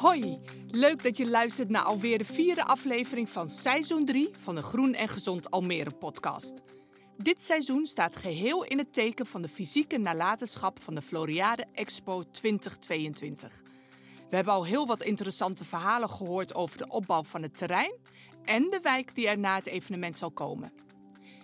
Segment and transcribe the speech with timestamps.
[0.00, 4.62] Hoi, leuk dat je luistert naar alweer de vierde aflevering van seizoen 3 van de
[4.62, 6.54] Groen en Gezond Almere podcast.
[7.16, 12.30] Dit seizoen staat geheel in het teken van de fysieke nalatenschap van de Floriade Expo
[12.30, 13.62] 2022.
[14.30, 17.94] We hebben al heel wat interessante verhalen gehoord over de opbouw van het terrein
[18.44, 20.72] en de wijk die er na het evenement zal komen.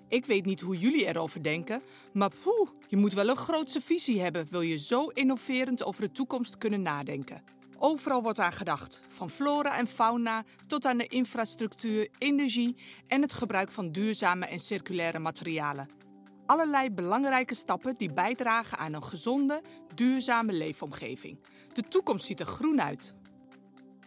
[0.08, 1.82] Ik weet niet hoe jullie erover denken,
[2.12, 6.12] maar poeh, je moet wel een grootse visie hebben wil je zo innoverend over de
[6.12, 7.54] toekomst kunnen nadenken.
[7.78, 12.76] Overal wordt aan gedacht, van flora en fauna tot aan de infrastructuur, energie
[13.06, 15.88] en het gebruik van duurzame en circulaire materialen.
[16.46, 19.62] Allerlei belangrijke stappen die bijdragen aan een gezonde,
[19.94, 21.38] duurzame leefomgeving.
[21.72, 23.14] De toekomst ziet er groen uit.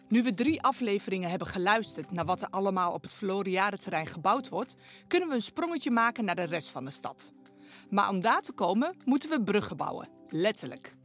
[0.07, 4.75] Nu we drie afleveringen hebben geluisterd naar wat er allemaal op het Floriade-terrein gebouwd wordt,
[5.07, 7.31] kunnen we een sprongetje maken naar de rest van de stad.
[7.89, 10.97] Maar om daar te komen moeten we bruggen bouwen, letterlijk.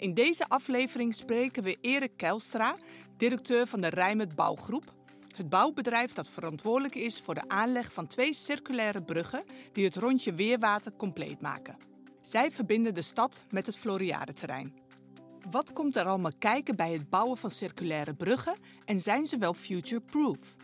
[0.00, 2.76] In deze aflevering spreken we Erik Kelstra,
[3.16, 4.94] directeur van de Rijmet Bouwgroep.
[5.34, 10.32] Het bouwbedrijf dat verantwoordelijk is voor de aanleg van twee circulaire bruggen die het rondje
[10.32, 11.76] Weerwater compleet maken.
[12.22, 14.74] Zij verbinden de stad met het Floriade-terrein.
[15.50, 19.54] Wat komt er allemaal kijken bij het bouwen van circulaire bruggen en zijn ze wel
[19.54, 20.56] future-proof?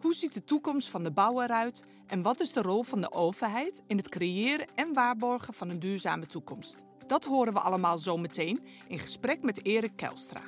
[0.00, 3.12] Hoe ziet de toekomst van de bouw eruit en wat is de rol van de
[3.12, 6.76] overheid in het creëren en waarborgen van een duurzame toekomst?
[7.10, 10.40] Dat horen we allemaal zo meteen in gesprek met Erik Kelstra.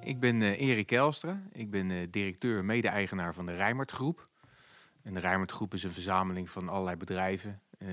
[0.00, 1.42] Ik ben uh, Erik Kelstra.
[1.52, 4.30] Ik ben uh, directeur mede-eigenaar van de Rijmert Groep.
[5.02, 7.62] En de Rijmert Groep is een verzameling van allerlei bedrijven.
[7.78, 7.88] Uh,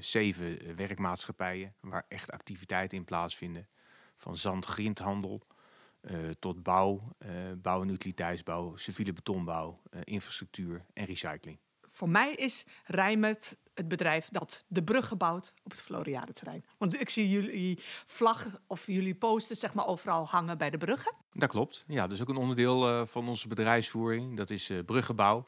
[0.00, 3.68] zeven werkmaatschappijen waar echt activiteiten in plaatsvinden.
[4.16, 5.46] Van zand, grindhandel
[6.38, 7.16] tot bouw,
[7.56, 11.58] bouw- en utiliteitsbouw, civiele betonbouw, infrastructuur en recycling.
[11.80, 16.64] Voor mij is Rijmert het bedrijf dat de bruggen bouwt op het Floriade-terrein.
[16.78, 21.14] Want ik zie jullie vlag of jullie posters zeg maar overal hangen bij de bruggen.
[21.32, 21.84] Dat klopt.
[21.86, 24.36] Ja, dat is ook een onderdeel uh, van onze bedrijfsvoering.
[24.36, 25.46] Dat is uh, bruggenbouw.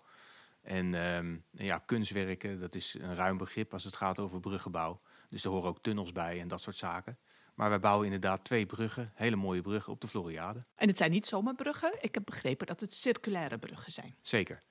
[0.68, 5.00] En uh, ja, kunstwerken, dat is een ruim begrip als het gaat over bruggenbouw.
[5.28, 7.18] Dus er horen ook tunnels bij en dat soort zaken.
[7.54, 10.64] Maar wij bouwen inderdaad twee bruggen, hele mooie bruggen op de Floriade.
[10.74, 11.92] En het zijn niet zomaar bruggen.
[12.00, 14.14] Ik heb begrepen dat het circulaire bruggen zijn.
[14.22, 14.62] Zeker.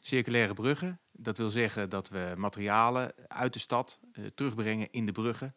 [0.00, 5.12] Circulaire bruggen, dat wil zeggen dat we materialen uit de stad uh, terugbrengen in de
[5.12, 5.54] bruggen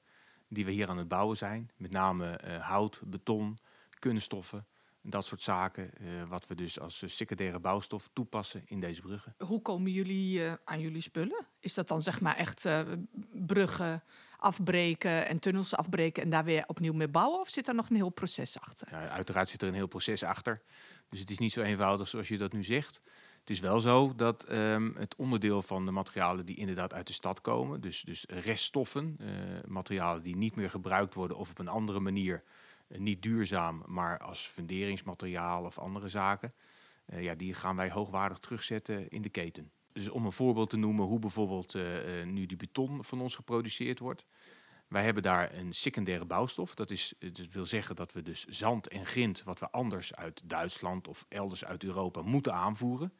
[0.48, 1.72] die we hier aan het bouwen zijn.
[1.78, 3.58] Met name uh, hout, beton,
[4.00, 4.68] kunststoffen,
[5.04, 5.90] dat soort zaken.
[6.02, 9.34] Uh, wat we dus als secundaire bouwstof toepassen in deze bruggen.
[9.38, 11.46] Hoe komen jullie aan jullie spullen?
[11.60, 12.68] Is dat dan zeg maar echt
[13.34, 14.04] bruggen
[14.38, 17.40] afbreken en tunnels afbreken en daar weer opnieuw mee bouwen?
[17.40, 18.88] Of zit er nog een heel proces achter?
[18.92, 20.62] Ja, uiteraard zit er een heel proces achter.
[21.10, 23.00] Dus het is niet zo eenvoudig zoals je dat nu zegt.
[23.40, 27.14] Het is wel zo dat um, het onderdeel van de materialen die inderdaad uit de
[27.14, 29.18] stad komen, dus, dus reststoffen,
[29.68, 32.44] materialen die niet meer gebruikt worden of op een andere manier
[32.98, 36.52] niet duurzaam, maar als funderingsmateriaal of andere zaken,
[37.06, 39.72] uh, ja, die gaan wij hoogwaardig terugzetten in de keten.
[39.92, 41.74] Dus om een voorbeeld te noemen hoe bijvoorbeeld
[42.26, 44.26] nu die beton van ons geproduceerd wordt.
[44.94, 46.76] Wij hebben daar een secundaire bouwstof.
[46.76, 50.42] Dat, is, dat wil zeggen dat we dus zand en grind, wat we anders uit
[50.46, 53.14] Duitsland of elders uit Europa moeten aanvoeren.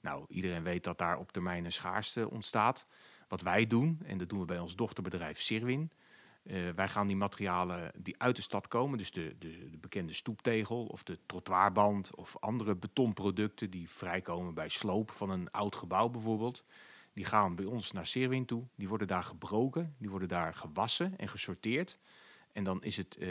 [0.00, 2.86] Nou, iedereen weet dat daar op termijn een schaarste ontstaat.
[3.28, 5.90] Wat wij doen, en dat doen we bij ons dochterbedrijf Sirwin.
[6.42, 10.12] Uh, wij gaan die materialen die uit de stad komen, dus de, de, de, bekende
[10.12, 16.08] stoeptegel of de trottoirband of andere betonproducten die vrijkomen bij sloop van een oud gebouw
[16.08, 16.64] bijvoorbeeld.
[17.12, 18.64] Die gaan bij ons naar Sirwin toe.
[18.74, 21.98] Die worden daar gebroken, die worden daar gewassen en gesorteerd.
[22.52, 23.28] En dan is het uh,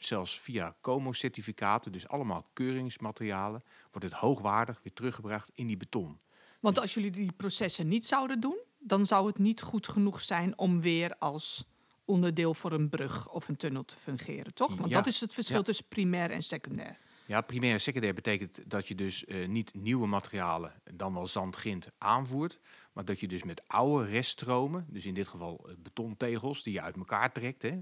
[0.00, 6.20] zelfs via COMO-certificaten, dus allemaal keuringsmaterialen, wordt het hoogwaardig weer teruggebracht in die beton.
[6.60, 10.58] Want als jullie die processen niet zouden doen, dan zou het niet goed genoeg zijn
[10.58, 11.64] om weer als
[12.08, 14.76] onderdeel voor een brug of een tunnel te fungeren, toch?
[14.76, 14.96] Want Ja.
[14.96, 15.62] dat is het verschil Ja.
[15.62, 16.96] tussen primair en secundair.
[17.26, 21.56] Ja, primair en secundair betekent dat je dus eh, niet nieuwe materialen, dan wel zand,
[21.56, 22.58] grind, aanvoert.
[22.92, 26.80] Maar dat je dus met oude reststromen, dus in dit geval eh, betontegels die je
[26.82, 27.78] uit elkaar trekt, hè,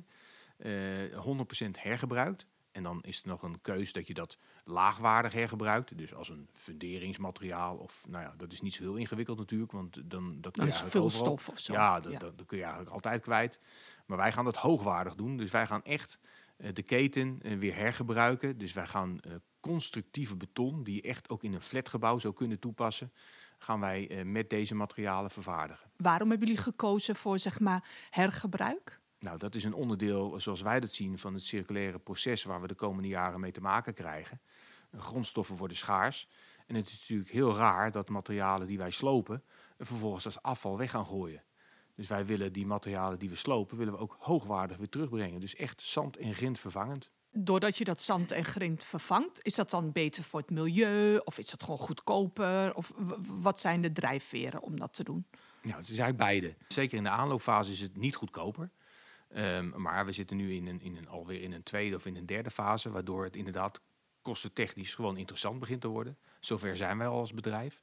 [0.57, 2.47] eh 100% hergebruikt.
[2.77, 5.99] En dan is er nog een keus dat je dat laagwaardig hergebruikt.
[5.99, 7.77] Dus als een funderingsmateriaal.
[7.77, 9.73] Of nou ja, dat is niet zo heel ingewikkeld natuurlijk.
[9.73, 11.73] Want dan, dat kun je is het eigenlijk veel overal- stof of zo.
[11.73, 12.19] Ja, dat, Ja.
[12.19, 13.61] Dat, dat kun je eigenlijk altijd kwijt.
[14.07, 15.37] Maar wij gaan dat hoogwaardig doen.
[15.37, 16.21] Dus wij gaan echt
[16.57, 18.59] eh, de keten eh, weer hergebruiken.
[18.59, 22.59] Dus wij gaan eh, constructieve beton, die je echt ook in een flatgebouw zou kunnen
[22.59, 23.13] toepassen,
[23.59, 25.91] gaan wij eh, met deze materialen vervaardigen.
[25.97, 28.99] Waarom hebben jullie gekozen voor zeg maar hergebruik?
[29.19, 32.67] Nou, dat is een onderdeel, zoals wij dat zien, van het circulaire proces waar we
[32.67, 34.41] de komende jaren mee te maken krijgen.
[34.97, 36.29] Grondstoffen worden schaars.
[36.67, 39.43] En het is natuurlijk heel raar dat materialen die wij slopen,
[39.79, 41.43] vervolgens als afval weg gaan gooien.
[41.95, 45.41] Dus wij willen die materialen die we slopen, willen we ook hoogwaardig weer terugbrengen.
[45.41, 47.11] Dus echt zand en grind vervangend.
[47.31, 51.21] Doordat je dat zand en grind vervangt, is dat dan beter voor het milieu?
[51.25, 52.75] Of is dat gewoon goedkoper?
[52.75, 52.93] Of
[53.27, 55.27] wat zijn de drijfveren om dat te doen?
[55.63, 56.55] Nou, het is eigenlijk beide.
[56.69, 58.71] Zeker in de aanloopfase is het niet goedkoper.
[59.39, 62.17] Um, maar we zitten nu in een, in een, alweer in een tweede of in
[62.17, 63.81] een derde fase, waardoor het inderdaad
[64.23, 66.19] kostentechnisch gewoon interessant begint te worden.
[66.41, 67.83] Zover zijn wij al als bedrijf.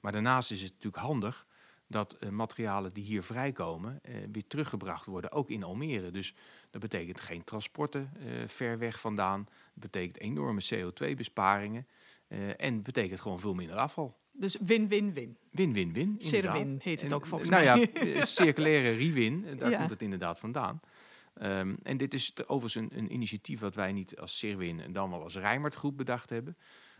[0.00, 1.46] Maar daarnaast is het natuurlijk handig
[1.86, 6.10] dat uh, materialen die hier vrijkomen uh, weer teruggebracht worden, ook in Almere.
[6.10, 6.34] Dus
[6.70, 9.44] dat betekent geen transporten uh, ver weg vandaan.
[9.74, 11.86] Dat betekent enorme CO2-besparingen.
[12.56, 14.16] en betekent gewoon veel minder afval.
[14.32, 15.36] Dus win-win-win.
[15.50, 16.14] Win-win-win.
[16.18, 17.64] Cirwin heet het ook volgens mij.
[17.64, 19.78] Nou ja, circulaire rewin, daar ja.
[19.78, 20.80] komt het inderdaad vandaan.
[21.34, 25.10] Um, en dit is overigens een, een, initiatief wat wij niet als Sirwin en dan
[25.10, 26.56] wel als Rijmert Groep bedacht hebben.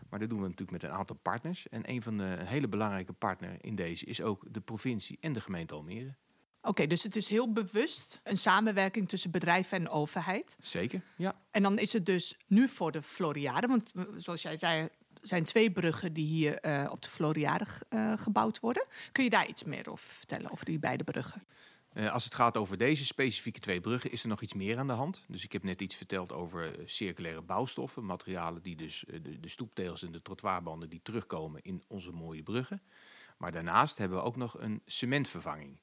[0.09, 1.69] Maar dat doen we natuurlijk met een aantal partners.
[1.69, 5.33] En een van de een hele belangrijke partner in deze is ook de provincie en
[5.33, 6.15] de gemeente Almere.
[6.59, 10.55] Oké, okay, dus het is heel bewust een samenwerking tussen bedrijven en overheid.
[10.59, 11.35] Zeker, ja.
[11.51, 14.89] En dan is het dus nu voor de Floriade, want zoals jij zei,
[15.21, 18.87] zijn twee bruggen die hier uh, op de Floriade uh, gebouwd worden.
[19.11, 21.43] Kun je daar iets meer over vertellen, over die beide bruggen?
[21.93, 24.87] Uh, als het gaat over deze specifieke twee bruggen, is er nog iets meer aan
[24.87, 25.23] de hand.
[25.27, 30.03] Dus ik heb net iets verteld over circulaire bouwstoffen, materialen die dus de, de stoeptegels
[30.03, 32.81] en de trottoirbanden die terugkomen in onze mooie bruggen.
[33.37, 35.77] Maar daarnaast hebben we ook nog een cementvervanging.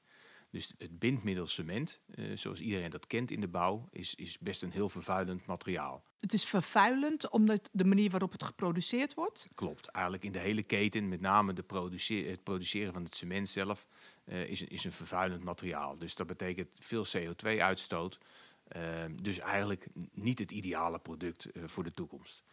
[0.51, 4.61] Dus het bindmiddel cement, uh, zoals iedereen dat kent in de bouw, is, is best
[4.61, 6.03] een heel vervuilend materiaal.
[6.19, 9.47] Het is vervuilend omdat de manier waarop het geproduceerd wordt?
[9.55, 9.87] Klopt.
[9.87, 13.87] Eigenlijk in de hele keten, met name de produce het produceren van het cement zelf,
[14.25, 15.97] uh, is, is een vervuilend materiaal.
[15.97, 18.19] Dus dat betekent veel CO2-uitstoot.
[18.75, 18.81] Uh,
[19.21, 22.43] dus eigenlijk niet het ideale product voor de toekomst.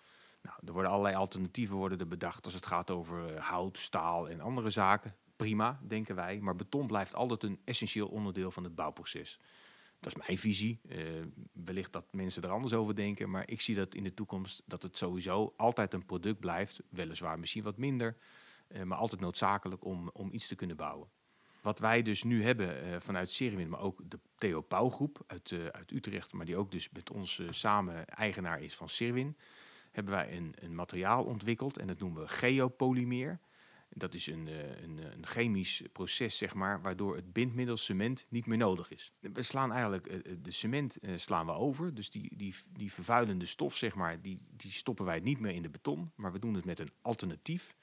[0.43, 4.41] Nou, er worden allerlei alternatieven worden er bedacht als het gaat over hout, staal en
[4.41, 6.38] andere zaken prima, denken wij.
[6.41, 9.41] Maar beton blijft altijd een essentieel onderdeel van het bouwproces.
[10.00, 10.81] Dat is mijn visie.
[11.53, 13.31] Wellicht dat mensen er anders over denken.
[13.31, 16.81] Maar ik zie dat in de toekomst dat het sowieso altijd een product blijft.
[16.88, 18.17] Weliswaar misschien wat minder.
[18.85, 21.09] Maar altijd noodzakelijk om, om iets te kunnen bouwen.
[21.69, 25.55] Wat wij dus nu hebben uh, vanuit Serimin, maar ook de Theo Pauw groep uit,
[25.73, 29.37] uit Utrecht, maar die ook dus met ons samen eigenaar is van Serwin,
[29.93, 33.41] hebben wij een, een materiaal ontwikkeld en dat noemen we geopolymeer.
[33.88, 38.47] Dat is een, eh, een, een, chemisch proces, zeg maar, waardoor het bindmiddel cement niet
[38.47, 39.12] meer nodig is.
[39.21, 41.94] We slaan eigenlijk eh, eh, de cement slaan we over.
[41.94, 45.62] Dus die, die, die vervuilende stof, zeg maar, die, die stoppen wij niet meer in
[45.62, 46.12] de beton.
[46.14, 47.75] Maar we doen het met een alternatief.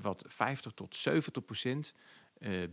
[0.00, 1.94] wat 50 tot 70 procent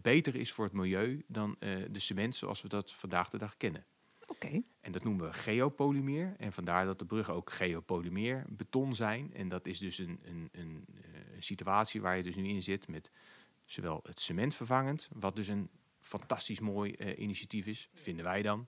[0.02, 1.56] beter is voor het milieu dan
[1.90, 3.86] de cement zoals we dat vandaag de dag kennen.
[4.28, 4.64] Okay.
[4.82, 6.34] En dat noemen we geopolymeer.
[6.38, 9.34] En vandaar dat de bruggen ook geopolymeer beton zijn.
[9.34, 10.86] En dat is dus een, een, een,
[11.34, 13.12] een situatie waar je dus nu in zit met
[13.66, 15.70] zowel het cement vervangend, wat dus een
[16.00, 18.68] fantastisch mooi uh, initiatief is, vinden wij dan.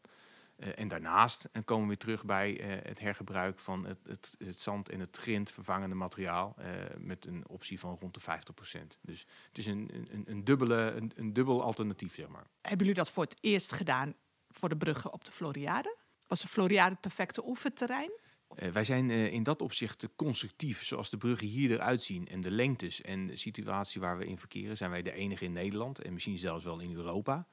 [0.58, 4.36] Uh, en daarnaast en komen we weer terug bij uh, het hergebruik van het, het,
[4.38, 6.56] het, zand en het grind vervangende materiaal.
[6.98, 8.86] met een optie van rond de 50%.
[9.02, 12.48] Dus het is een, een, een, dubbele, een, een dubbel alternatief, zeg maar.
[12.62, 14.16] Hebben jullie dat voor het eerst gedaan
[14.50, 15.98] voor de bruggen op de Floriade?
[16.28, 18.12] Was de Floriade het perfecte oefenterrein?
[18.60, 20.84] Uh, wij zijn uh, in dat opzicht constructief.
[20.84, 24.38] Zoals de bruggen hier eruit zien en de lengtes en de situatie waar we in
[24.38, 27.48] verkeren, zijn wij de enige in Nederland en misschien zelfs wel in Europa.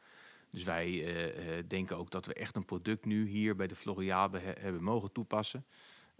[0.52, 4.38] Dus wij uh, denken ook dat we echt een product nu hier bij de Floriade
[4.38, 5.64] he hebben mogen toepassen.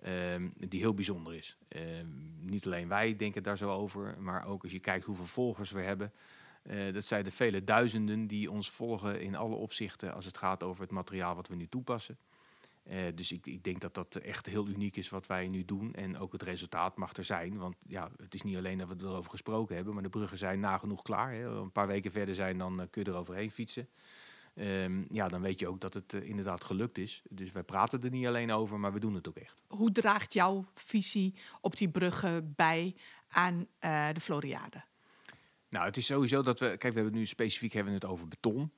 [0.03, 1.57] Ehm, die heel bijzonder is.
[1.69, 2.07] Ehm,
[2.41, 5.81] niet alleen wij denken daar zo over, maar ook als je kijkt hoeveel volgers we
[5.81, 6.13] hebben.
[6.63, 10.63] Uh, dat zijn de vele duizenden die ons volgen in alle opzichten als het gaat
[10.63, 12.17] over het materiaal wat we nu toepassen.
[12.91, 15.95] Uh, dus ik, ik, denk dat dat echt heel uniek is wat wij nu doen.
[15.95, 17.57] En ook het resultaat mag er zijn.
[17.57, 20.61] Want ja, het is niet alleen dat we erover gesproken hebben, maar de bruggen zijn
[20.61, 21.33] nagenoeg klaar.
[21.33, 21.45] Hè.
[21.45, 23.89] Een paar weken verder zijn, dan uh, kun je er overheen fietsen.
[24.55, 27.23] Um, ja, dan weet je ook dat het inderdaad gelukt is.
[27.31, 29.63] Dus wij praten er niet alleen over, maar we doen het ook echt.
[29.67, 32.95] Hoe draagt jouw visie op die bruggen bij
[33.29, 33.67] aan
[34.13, 34.85] de Floriade?
[35.73, 36.67] Nou, het is sowieso dat we.
[36.67, 38.73] Kijk, we hebben nu specifiek hebben het over beton.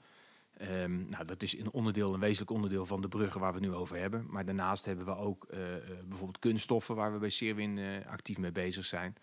[0.63, 3.69] Um, nou, dat is een onderdeel, een wezenlijk onderdeel van de bruggen waar we het
[3.69, 4.27] nu over hebben.
[4.29, 5.59] Maar daarnaast hebben we ook uh,
[6.05, 9.17] bijvoorbeeld kunststoffen waar we bij Serwin uh, actief mee bezig zijn.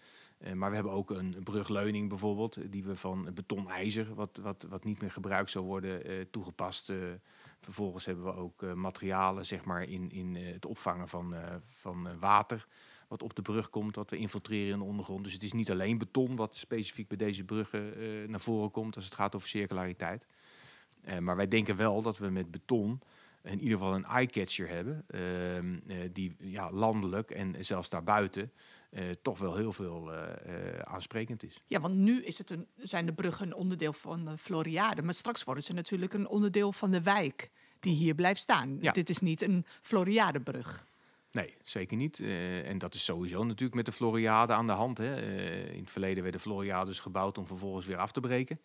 [0.54, 5.02] Maar we hebben ook een brugleuning bijvoorbeeld, die we van betonijzer, wat, wat, wat niet
[5.02, 6.94] meer gebruikt zou worden, toegepast.
[7.60, 11.36] vervolgens hebben we ook materialen zeg maar, in, in het opvangen van,
[11.70, 12.68] van water
[13.08, 15.24] wat op de brug komt, wat we infiltreren in de ondergrond.
[15.24, 17.94] Dus het is niet alleen beton wat specifiek bij deze bruggen
[18.30, 20.28] naar voren komt als het gaat over circulariteit.
[21.08, 23.02] Uh, maar wij denken wel dat we met beton
[23.44, 25.04] in ieder geval een eye-catcher hebben.
[25.08, 28.52] ehm, eh, die ja, landelijk en zelfs daarbuiten
[28.90, 31.64] eh, toch wel heel veel eh, eh, aansprekend is.
[31.68, 35.02] Ja, want nu is het een, zijn de bruggen een onderdeel van de Floriade.
[35.02, 38.78] Maar straks worden ze natuurlijk een onderdeel van de wijk die hier blijft staan.
[38.82, 38.92] Ja.
[38.92, 40.86] Dit is niet een Floriadebrug.
[41.32, 42.20] Nee, zeker niet.
[42.20, 44.98] Eh, en dat is sowieso natuurlijk met de Floriade aan de hand.
[44.98, 45.16] Hè.
[45.16, 48.60] Eh, in het verleden werden Floriades gebouwd om vervolgens weer af te breken.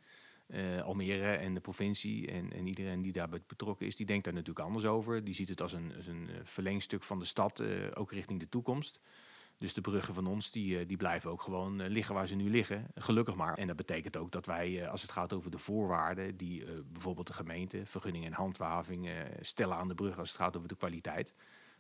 [0.47, 4.33] Eh, Almere en de provincie en, en iedereen die daarbij betrokken is, die denkt daar
[4.33, 5.25] natuurlijk anders over.
[5.25, 8.49] Die ziet het als een, een eh, verlengstuk van de stad, eh, ook richting de
[8.49, 9.01] toekomst.
[9.59, 12.87] Dus de bruggen van ons, die, die blijven ook gewoon liggen waar ze nu liggen.
[12.95, 13.55] Gelukkig maar.
[13.55, 16.37] En dat betekent ook dat wij, als het gaat over de voorwaarden...
[16.37, 19.11] die bijvoorbeeld de gemeente, vergunning en handhaving
[19.41, 20.19] stellen aan de brug...
[20.19, 21.35] als het gaat over de kwaliteit...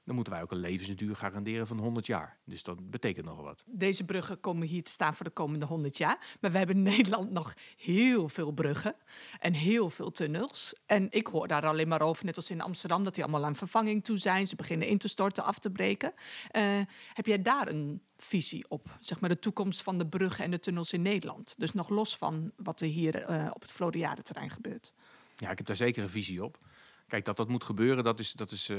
[0.07, 2.39] dan moeten wij ook een levensduur garanderen van 100 jaar.
[2.45, 3.65] Dus dat betekent nogal wat.
[3.67, 6.37] Deze bruggen komen hier te staan voor de komende 100 jaar.
[6.41, 8.97] Maar we hebben in Nederland nog heel veel bruggen
[9.41, 10.75] en heel veel tunnels.
[10.87, 13.57] En ik hoor daar alleen maar over, net als in Amsterdam, dat die allemaal aan
[13.57, 14.47] vervanging toe zijn.
[14.47, 16.13] Ze beginnen in te storten, af te breken.
[16.51, 16.81] Eh,
[17.13, 18.99] heb jij daar een visie op?
[19.01, 21.55] Zeg maar de toekomst van de bruggen en de tunnels in Nederland.
[21.59, 24.95] Dus nog los van wat er hier eh, op het Floriade-terrein gebeurt.
[25.37, 26.59] Ja, ik heb daar zeker een visie op.
[27.07, 28.77] Kijk, dat dat moet gebeuren, dat is, dat is eh,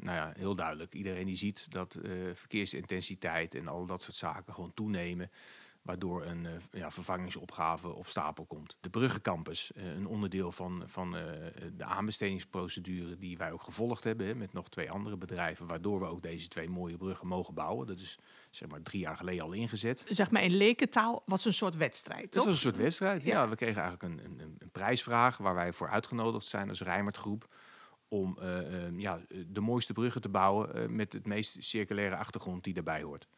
[0.00, 0.94] nou ja, heel duidelijk.
[0.94, 5.30] Iedereen die ziet dat eh, verkeersintensiteit en al dat soort zaken gewoon toenemen.
[5.82, 8.76] Waardoor een eh, ja, vervangingsopgave op stapel komt.
[8.80, 11.10] De Bruggencampus, een onderdeel van, van
[11.76, 15.66] de aanbestedingsprocedure die wij ook gevolgd hebben hè, met nog twee andere bedrijven.
[15.66, 17.86] Waardoor we ook deze twee mooie bruggen mogen bouwen.
[17.86, 18.18] Dat is
[18.52, 20.04] zeg maar drie jaar geleden al ingezet.
[20.08, 22.44] Zeg maar in lekentaal was een soort wedstrijd, Dat toch?
[22.44, 23.22] was een soort wedstrijd.
[23.22, 23.48] Ja, Ja.
[23.48, 27.54] we kregen eigenlijk een, een, een prijsvraag waar wij voor uitgenodigd zijn als Rijmert Groep.
[28.08, 32.64] Om eh, eh, ja, de mooiste bruggen te bouwen eh, met het meest circulaire achtergrond
[32.64, 33.28] die daarbij hoort.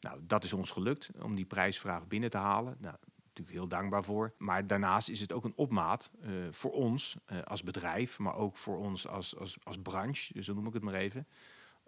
[0.00, 2.76] Nou, dat is ons gelukt om die prijsvraag binnen te halen.
[2.80, 4.32] Nou, natuurlijk heel dankbaar voor.
[4.38, 8.78] Maar daarnaast is het ook een opmaat eh, voor ons als bedrijf, maar ook voor
[8.78, 11.26] ons als, als, als branche, zo noem ik het maar even.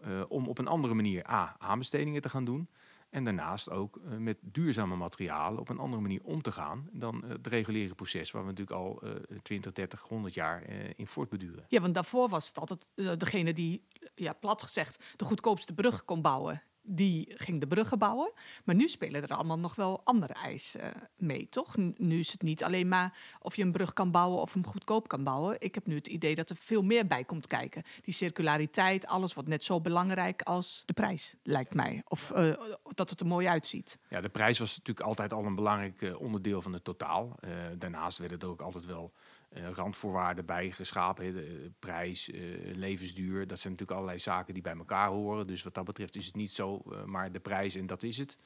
[0.04, 2.68] Eh, om op een andere manier A, aanbestedingen te gaan doen.
[3.10, 7.24] En daarnaast ook eh, met duurzame materialen op een andere manier om te gaan dan
[7.24, 10.62] eh, het reguliere proces waar we natuurlijk al eh 20, 30, 100 jaar
[10.96, 11.64] in voortbeduren.
[11.68, 13.84] Ja, want daarvoor was het altijd degene die,
[14.14, 16.62] ja, plat gezegd, de goedkoopste brug kon bouwen.
[16.86, 18.32] Die ging de bruggen bouwen.
[18.64, 21.76] Maar nu spelen er allemaal nog wel andere eisen eh, mee, toch?
[21.96, 25.08] Nu is het niet alleen maar of je een brug kan bouwen of hem goedkoop
[25.08, 25.56] kan bouwen.
[25.58, 27.82] Ik heb nu het idee dat er veel meer bij komt kijken.
[28.02, 32.02] Die circulariteit, alles wordt net zo belangrijk als de prijs, lijkt mij.
[32.08, 32.52] Of eh,
[32.94, 33.98] dat het er mooi uitziet.
[34.08, 37.38] Ja, de prijs was natuurlijk altijd al een belangrijk eh, onderdeel van het totaal.
[37.78, 39.12] Daarnaast werden er ook altijd wel
[39.72, 41.24] randvoorwaarden bij geschapen.
[41.36, 42.40] eh, prijs, eh,
[42.72, 45.46] levensduur, dat zijn natuurlijk allerlei zaken die bij elkaar horen.
[45.46, 48.16] Dus wat dat betreft is het niet zo, eh, maar de prijs en dat is
[48.16, 48.38] het.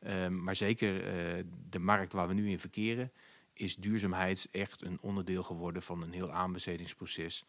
[0.00, 3.10] Ehm, maar zeker eh, de markt waar we nu in verkeren,
[3.52, 7.44] is duurzaamheid echt een onderdeel geworden van een heel aanbestedingsproces.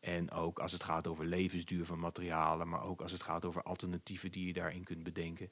[0.00, 3.62] En ook als het gaat over levensduur van materialen, maar ook als het gaat over
[3.62, 5.50] alternatieven die je daarin kunt bedenken.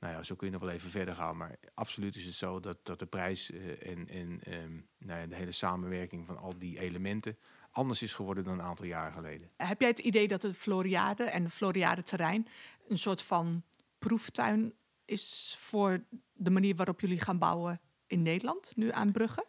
[0.00, 1.36] Nou ja, zo kun je nog wel even verder gaan.
[1.36, 5.26] Maar absoluut is het zo dat, dat de prijs eh, en, en ehm, nou ja,
[5.26, 7.34] de hele samenwerking van al die elementen
[7.70, 9.50] anders is geworden dan een aantal jaren geleden.
[9.56, 12.46] Heb jij het idee dat het Floriade en het Floriade-terrein
[12.88, 13.62] een soort van
[13.98, 19.44] proeftuin is voor de manier waarop jullie gaan bouwen in Nederland, nu aan bruggen?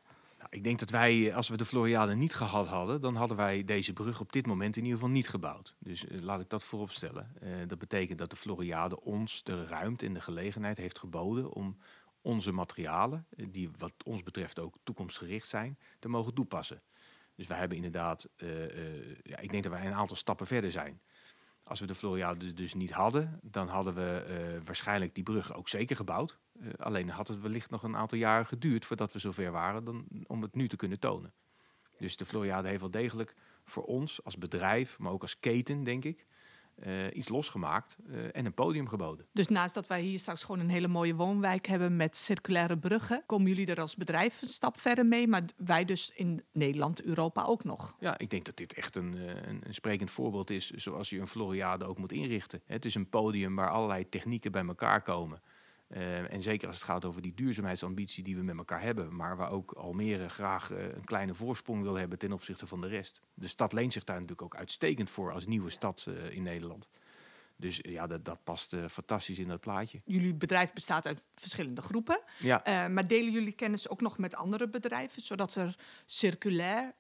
[0.51, 3.63] Ik denk dat wij, eh, als we de Floriade niet gehad hadden, dan hadden wij
[3.63, 5.75] deze brug op dit moment in ieder geval niet gebouwd.
[5.79, 7.31] Dus eh, laat ik dat voorop stellen.
[7.39, 11.77] Eh, dat betekent dat de Floriade ons de ruimte en de gelegenheid heeft geboden om
[12.21, 16.81] onze materialen, die wat ons betreft ook toekomstgericht zijn, te mogen toepassen.
[17.35, 18.29] Dus wij hebben inderdaad,
[19.23, 21.01] ja, ik denk dat wij een aantal stappen verder zijn.
[21.63, 25.95] Als we de Floriade dus niet hadden, dan hadden we waarschijnlijk die brug ook zeker
[25.95, 26.39] gebouwd.
[26.61, 30.05] Eh, alleen had het wellicht nog een aantal jaren geduurd voordat we zover waren dan,
[30.27, 31.33] om het nu te kunnen tonen.
[31.97, 36.05] Dus de Floriade heeft wel degelijk voor ons als bedrijf, maar ook als keten, denk
[36.05, 36.23] ik,
[36.75, 39.25] eh, iets losgemaakt eh, en een podium geboden.
[39.33, 43.23] Dus naast dat wij hier straks gewoon een hele mooie woonwijk hebben met circulaire bruggen,
[43.25, 47.43] komen jullie er als bedrijf een stap verder mee, maar wij dus in Nederland, Europa
[47.43, 47.95] ook nog.
[47.99, 49.13] Ja, ik denk dat dit echt een,
[49.47, 52.61] een, een sprekend voorbeeld is zoals je een Floriade ook moet inrichten.
[52.65, 55.41] Het is een podium waar allerlei technieken bij elkaar komen.
[55.91, 59.37] Eh, en zeker als het gaat over die duurzaamheidsambitie die we met elkaar hebben, maar
[59.37, 63.21] waar ook Almere graag eh, een kleine voorsprong wil hebben ten opzichte van de rest.
[63.33, 66.89] De stad leent zich daar natuurlijk ook uitstekend voor als nieuwe stad eh, in Nederland.
[67.55, 70.01] Dus ja, dat, dat past fantastisch in dat plaatje.
[70.05, 74.69] Jullie bedrijf bestaat uit verschillende groepen, Ja, maar delen jullie kennis ook nog met andere
[74.69, 76.93] bedrijven, zodat er circulair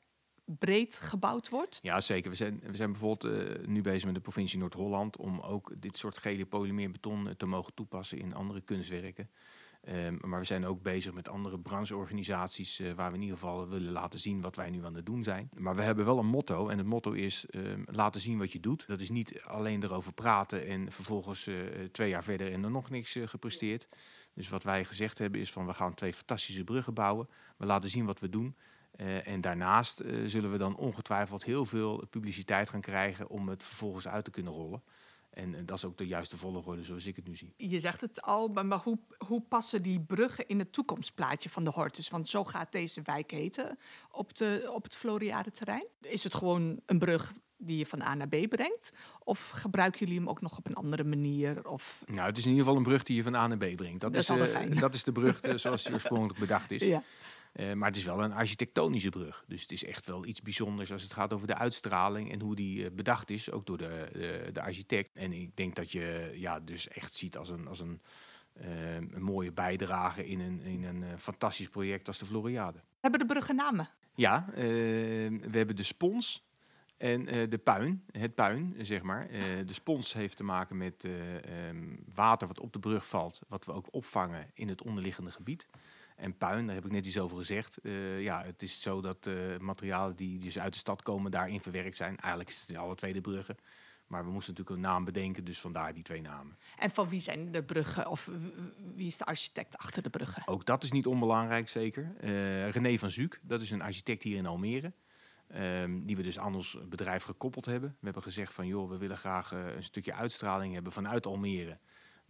[0.59, 1.79] breed gebouwd wordt?
[1.81, 2.29] Ja, zeker.
[2.29, 5.97] We zijn, we zijn bijvoorbeeld eh, nu bezig met de provincie Noord-Holland om ook dit
[5.97, 9.29] soort gele polymeerbeton eh, te mogen toepassen in andere kunstwerken.
[9.81, 13.67] Ehm, maar we zijn ook bezig met andere brancheorganisaties uh, waar we in ieder geval
[13.67, 15.49] willen laten zien wat wij nu aan het doen zijn.
[15.57, 18.59] Maar we hebben wel een motto en het motto is ehm, laten zien wat je
[18.59, 18.87] doet.
[18.87, 21.49] Dat is niet alleen erover praten en vervolgens
[21.91, 23.87] twee jaar verder en er nog niks gepresteerd.
[24.33, 27.27] Dus wat wij gezegd hebben is van we gaan twee fantastische bruggen bouwen.
[27.57, 28.55] We laten zien wat we doen.
[29.23, 34.23] En daarnaast zullen we dan ongetwijfeld heel veel publiciteit gaan krijgen om het vervolgens uit
[34.23, 34.81] te kunnen rollen.
[35.31, 37.53] En, dat is ook de juiste volgorde zoals ik het nu zie.
[37.57, 41.69] Je zegt het al, maar hoe, hoe passen die bruggen in het toekomstplaatje van de
[41.69, 42.09] Hortus?
[42.09, 43.77] Want zo gaat deze wijk heten
[44.11, 45.85] op, de, op het Floriade terrein.
[46.01, 48.93] Is het gewoon een brug die je van A naar B brengt?
[49.23, 51.69] Of gebruiken jullie hem ook nog op een andere manier?
[51.69, 52.03] Of...
[52.05, 54.01] Nou, het is in ieder geval een brug die je van A naar B brengt.
[54.01, 56.81] Dat, dat is, uh, dat is de brug zoals die oorspronkelijk bedacht is.
[56.91, 57.03] Ja.
[57.53, 59.43] Uh, maar het is wel een architectonische brug.
[59.47, 62.55] Dus het is echt wel iets bijzonders als het gaat over de uitstraling en hoe
[62.55, 65.11] die uh, bedacht is, ook door de, de, de, architect.
[65.13, 68.01] En ik denk dat je ja, dus echt ziet als een, als een,
[68.53, 72.79] een mooie bijdrage in een, in een fantastisch project als de Floriade.
[72.99, 73.89] Hebben de bruggen namen?
[74.15, 76.45] Ja, we hebben de spons
[76.97, 79.27] en de puin, het puin, zeg maar.
[79.65, 81.07] de spons heeft te maken met
[81.69, 85.67] um, water wat op de brug valt, wat we ook opvangen in het onderliggende gebied
[86.21, 87.79] en puin, daar heb ik net iets over gezegd.
[87.83, 91.61] Uh, ja, het is zo dat uh, materialen die dus uit de stad komen daarin
[91.61, 92.17] verwerkt zijn.
[92.17, 93.57] Eigenlijk is het in alle twee de bruggen.
[94.07, 96.57] Maar we moesten natuurlijk een naam bedenken, dus vandaar die twee namen.
[96.77, 98.29] En van wie zijn de bruggen of
[98.95, 100.47] wie is de architect achter de bruggen?
[100.47, 102.13] Ook dat is niet onbelangrijk, zeker.
[102.23, 104.93] Uh, René van Zuuk, dat is een architect hier in Almere.
[105.55, 107.89] Um, die we dus aan ons bedrijf gekoppeld hebben.
[107.89, 111.77] We hebben gezegd van joh, we willen graag een stukje uitstraling hebben vanuit Almere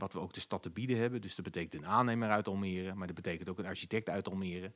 [0.01, 1.22] wat we ook de stad te bieden hebben.
[1.22, 4.72] Dus dat betekent een aannemer uit Almere, maar dat betekent ook een architect uit Almere.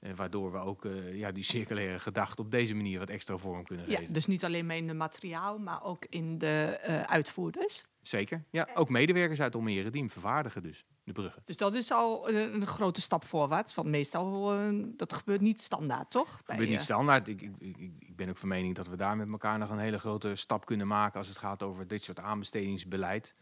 [0.00, 3.64] Uh, waardoor we ook uh, ja, die circulaire gedachte op deze manier wat extra vorm
[3.64, 4.12] kunnen ja, geven.
[4.12, 7.84] Dus niet alleen maar in de materiaal, maar ook in de uh, uitvoerders.
[8.00, 8.68] Zeker, ja.
[8.74, 11.42] Ook medewerkers uit Almere die hem vervaardigen dus, de bruggen.
[11.44, 13.74] Dus dat is al een, een grote stap voorwaarts.
[13.74, 14.58] Want meestal,
[14.96, 16.30] dat gebeurt niet standaard, toch?
[16.36, 17.28] Dat gebeurt niet standaard.
[17.28, 19.78] Ik, ik, ik, ik, ben ook van mening dat we daar met elkaar nog een
[19.78, 21.18] hele grote stap kunnen maken...
[21.18, 23.34] als het gaat over dit soort aanbestedingsbeleid.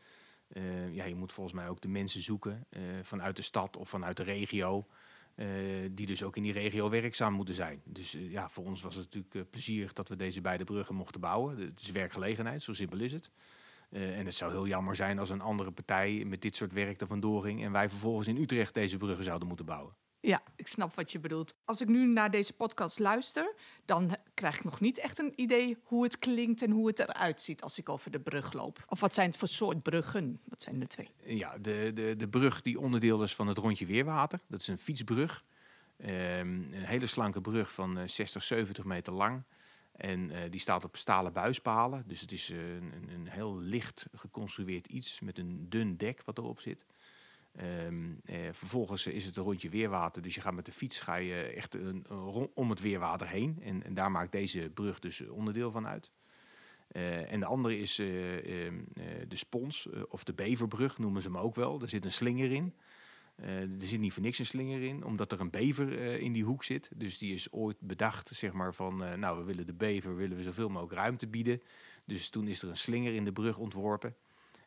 [0.53, 3.89] Uh, ja, je moet volgens mij ook de mensen zoeken uh, vanuit de stad of
[3.89, 4.87] vanuit de regio.
[5.37, 5.47] Uh,
[5.91, 7.83] die dus ook in die regio werkzaam moeten zijn.
[7.85, 11.59] Dus ja, voor ons was het natuurlijk plezierig dat we deze beide bruggen mochten bouwen.
[11.59, 13.31] Het is werkgelegenheid, zo simpel is het.
[13.91, 17.07] en het zou heel jammer zijn als een andere partij met dit soort werk er
[17.07, 17.65] vandoor ging...
[17.65, 19.95] en wij vervolgens in Utrecht deze bruggen zouden moeten bouwen.
[20.27, 21.55] Ja, ik snap wat je bedoelt.
[21.65, 25.77] Als ik nu naar deze podcast luister, dan krijg ik nog niet echt een idee
[25.83, 28.85] hoe het klinkt en hoe het eruit ziet als ik over de brug loop.
[28.89, 30.41] Of wat zijn het voor soort bruggen?
[30.45, 31.11] Wat zijn er twee?
[31.25, 34.41] Ja, de, de, de brug die onderdeel is van het rondje Weerwater.
[34.49, 35.45] Dat is een fietsbrug.
[35.99, 39.43] Um, een hele slanke brug van uh, 60, 70 meter lang.
[39.93, 42.05] En uh, die staat op stalen buispalen.
[42.07, 46.39] Dus het is uh, een, een heel licht geconstrueerd iets met een dun dek wat
[46.39, 46.85] erop zit.
[47.63, 50.23] Um, eh, vervolgens is het een rondje weerwater.
[50.23, 52.07] Dus je gaat met de fiets ga je echt een,
[52.55, 53.59] om het weerwater heen.
[53.63, 56.11] En, en, daar maakt deze brug dus onderdeel van uit.
[56.93, 58.07] Uh, en de andere is uh,
[59.29, 61.81] de spons, of de beverbrug noemen ze hem ook wel.
[61.81, 62.75] Er zit een slinger in.
[63.37, 66.65] er zit niet voor niks een slinger in, omdat er een bever in die hoek
[66.65, 66.91] zit.
[66.97, 69.19] Dus die is ooit bedacht, zeg maar, van...
[69.19, 71.63] nou, we willen de bever, willen we zoveel mogelijk ruimte bieden.
[72.05, 74.15] Dus toen is er een slinger in de brug ontworpen.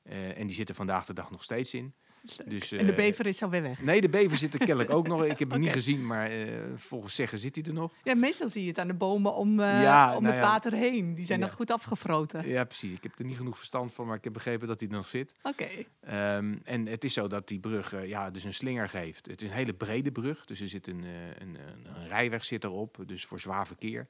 [0.03, 1.93] en die zit er vandaag de dag nog steeds in.
[2.47, 3.81] Dus, en de eh, bever is alweer weg?
[3.81, 5.23] Nee, de bever zit er kennelijk ook nog.
[5.23, 5.59] Ik heb hem okay.
[5.59, 7.91] niet gezien, maar uh, volgens zeggen zit hij er nog.
[8.03, 11.15] Ja, meestal zie je het aan de bomen om, ja, om nou het water heen.
[11.15, 12.47] Die zijn nog goed afgefroten.
[12.47, 12.91] Ja, precies.
[12.91, 15.07] Ik heb er niet genoeg verstand van, maar ik heb begrepen dat hij er nog
[15.07, 15.33] zit.
[15.41, 15.67] Oké.
[16.03, 16.37] Okay.
[16.37, 19.25] Um, en het is zo dat die brug ja, dus een slinger geeft.
[19.25, 22.63] Het is een hele brede brug, dus er zit een, een, een, een rijweg zit
[22.63, 24.07] erop, dus voor zwaar verkeer.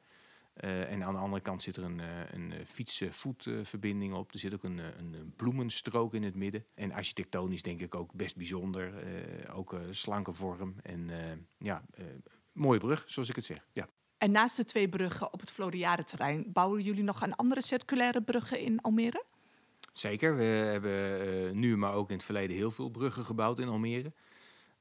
[0.63, 4.33] Uh, en aan de andere kant zit er een, een fiets-voetverbinding op.
[4.33, 6.65] Er zit ook een, een, bloemenstrook in het midden.
[6.73, 8.93] En architectonisch denk ik ook best bijzonder.
[8.93, 10.75] Uh, ook slanke vorm.
[10.83, 11.09] En
[11.57, 11.83] ja,
[12.51, 13.67] mooie brug, zoals ik het zeg.
[13.71, 13.87] Ja.
[14.17, 16.51] En naast de twee bruggen op het Floriade-terrein...
[16.51, 19.23] bouwen jullie nog aan andere circulaire bruggen in Almere?
[19.91, 20.35] Zeker.
[20.35, 22.55] We hebben nu, maar ook in het verleden...
[22.55, 24.13] heel veel bruggen gebouwd in Almere.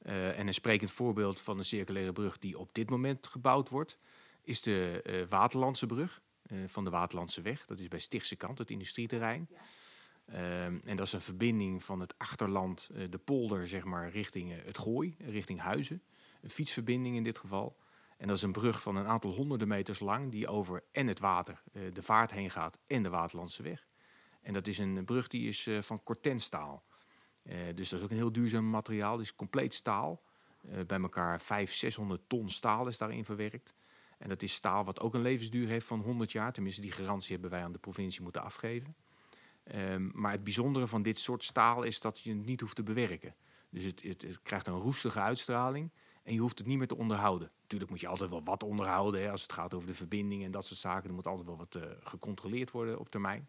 [0.03, 2.39] en een sprekend voorbeeld van een circulaire brug...
[2.39, 3.99] die op dit moment gebouwd wordt
[4.47, 7.67] is de uh, Waterlandse brug uh, van de Waterlandse weg.
[7.67, 9.49] Dat is bij Stichtse kant, het industrieterrein.
[9.51, 10.65] Ja.
[10.65, 14.63] Um, en dat is een verbinding van het achterland, uh, de polder, zeg maar, richting
[14.65, 16.03] het Gooi, richting Huizen.
[16.43, 17.77] Een fietsverbinding in dit geval.
[18.17, 21.19] En dat is een brug van een aantal honderden meters lang, die over en het
[21.19, 23.87] water, de vaart heen gaat, en de Waterlandse weg.
[24.43, 26.85] En dat is een brug die is van cortenstaal.
[27.75, 30.21] dus dat is ook een heel duurzaam materiaal, die is compleet staal.
[30.61, 33.75] bij elkaar 500, 600 ton staal is daarin verwerkt.
[34.19, 36.53] En dat is staal wat ook een levensduur heeft van 100 jaar.
[36.53, 38.95] Tenminste, die garantie hebben wij aan de provincie moeten afgeven.
[39.75, 42.83] Um, maar het bijzondere van dit soort staal is dat je het niet hoeft te
[42.83, 43.35] bewerken.
[43.71, 45.91] Dus het, het, krijgt een roestige uitstraling.
[46.23, 47.49] En je hoeft het niet meer te onderhouden.
[47.61, 49.21] Natuurlijk moet je altijd wel wat onderhouden.
[49.21, 51.05] Hè, als het gaat over de verbinding en dat soort zaken.
[51.05, 53.49] Dan moet altijd wel wat uh, gecontroleerd worden op termijn.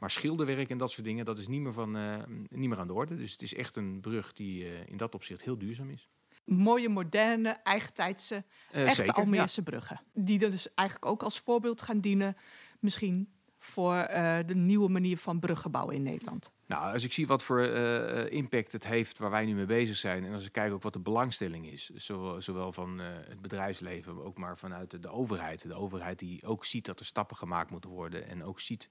[0.00, 2.16] Maar schilderwerk en dat soort dingen, dat is niet meer, van, uh,
[2.48, 3.16] niet meer aan de orde.
[3.16, 6.08] Dus het is echt een brug die uh, in dat opzicht heel duurzaam is.
[6.48, 9.70] Mooie, moderne, eigentijdse, echte zeker, Almeerse ja.
[9.70, 10.00] bruggen.
[10.14, 12.36] Die dus eigenlijk ook als voorbeeld gaan dienen,
[12.78, 16.52] misschien voor uh, de nieuwe manier van bruggen bouwen in Nederland?
[16.66, 19.96] Nou, als ik zie wat voor uh, impact het heeft waar wij nu mee bezig
[19.96, 23.40] zijn, en als ik kijk ook wat de belangstelling is, zowel, zowel van uh, het
[23.40, 25.62] bedrijfsleven, maar ook maar vanuit de, de, overheid.
[25.62, 28.90] De overheid die ook ziet dat er stappen gemaakt moeten worden en ook ziet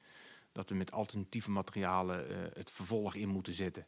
[0.52, 3.86] dat we met alternatieve materialen het vervolg in moeten zetten.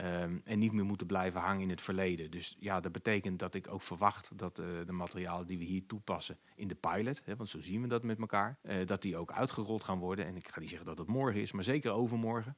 [0.00, 2.30] Um, en niet meer moeten blijven hangen in het verleden.
[2.30, 5.86] Dus ja, dat betekent dat ik ook verwacht dat uh, de materialen die we hier
[5.86, 9.16] toepassen in de pilot, hè, want zo zien we dat met elkaar, uh, dat die
[9.16, 10.26] ook uitgerold gaan worden.
[10.26, 12.56] En ik ga niet zeggen dat het morgen is, maar zeker overmorgen.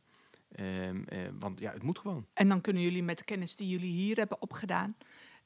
[0.60, 2.26] Um, uh, want ja, het moet gewoon.
[2.32, 4.96] En dan kunnen jullie met de kennis die jullie hier hebben opgedaan,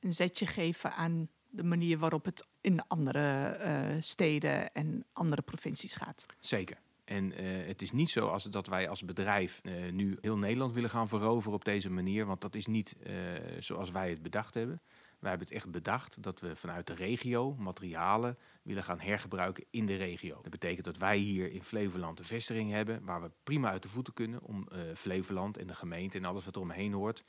[0.00, 6.26] een zetje geven aan de manier waarop het in andere steden en andere provincies gaat.
[6.40, 6.78] Zeker.
[7.08, 10.72] En uh, het is niet zo als dat wij als bedrijf uh, nu heel Nederland
[10.72, 12.26] willen gaan veroveren op deze manier.
[12.26, 13.14] Want dat is niet uh,
[13.58, 14.80] zoals wij het bedacht hebben.
[15.18, 19.86] Wij hebben het echt bedacht dat we vanuit de regio materialen willen gaan hergebruiken in
[19.86, 20.38] de regio.
[20.42, 23.88] Dat betekent dat wij hier in Flevoland een vestiging hebben waar we prima uit de
[23.88, 27.24] voeten kunnen om Flevoland en de gemeente en alles wat er omheen hoort,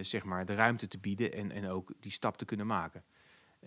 [0.00, 3.04] zeg maar de ruimte te bieden en, en ook die stap te kunnen maken.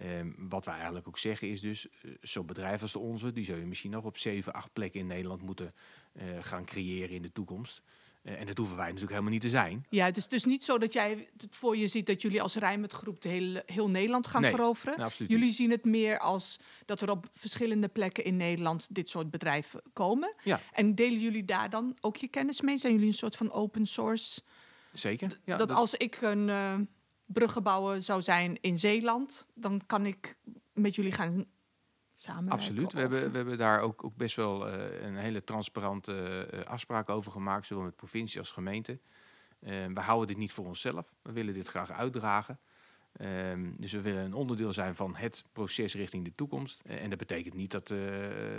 [0.01, 3.45] Um, wat wij eigenlijk ook zeggen is dus, uh, zo'n bedrijf als de onze, die
[3.45, 5.71] zou je misschien nog op zeven, acht plekken in Nederland moeten
[6.13, 7.81] uh, gaan creëren in de toekomst.
[8.23, 9.85] Uh, en dat hoeven wij natuurlijk helemaal niet te zijn.
[9.89, 12.55] Ja, het is dus niet zo dat jij het voor je ziet dat jullie als
[12.55, 14.97] Rijnmond Groep de hele, heel Nederland gaan nee, veroveren.
[14.97, 19.31] Nou, jullie zien het meer als dat er op verschillende plekken in Nederland dit soort
[19.31, 20.33] bedrijven komen.
[20.43, 20.59] Ja.
[20.71, 22.77] En delen jullie daar dan ook je kennis mee?
[22.77, 24.41] Zijn jullie een soort van open source?
[24.93, 25.39] Zeker.
[25.43, 26.49] Ja, dat, dat, als ik een
[27.25, 30.37] bruggenbouwen zou zijn in Zeeland, dan kan ik
[30.73, 31.45] met jullie gaan
[32.15, 32.59] samenwerken.
[32.59, 32.93] Absoluut.
[32.93, 37.09] We hebben, we hebben daar ook, ook best wel uh, een hele transparante uh, afspraak
[37.09, 38.99] over gemaakt, zowel met provincie als gemeente.
[39.59, 41.13] Uh, we houden dit niet voor onszelf.
[41.21, 42.59] We willen dit graag uitdragen.
[43.21, 46.81] Um, dus we willen een onderdeel zijn van het proces richting de toekomst.
[46.85, 48.15] Uh, en dat betekent niet dat, uh,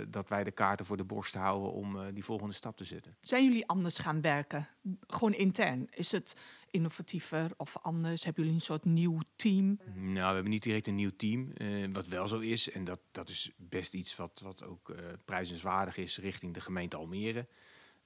[0.07, 3.15] dat wij de kaarten voor de borst houden om uh, die volgende stap te zetten.
[3.21, 4.67] Zijn jullie anders gaan werken?
[5.07, 5.87] Gewoon intern?
[5.89, 6.35] Is het
[6.75, 8.23] innovatiever of anders?
[8.23, 9.79] Hebben jullie een soort nieuw team?
[9.95, 11.53] Nou, we hebben niet direct een nieuw team.
[11.93, 16.17] wat wel zo is, en dat, dat is best iets wat, wat ook prijzenswaardig is
[16.17, 17.47] richting de gemeente Almere.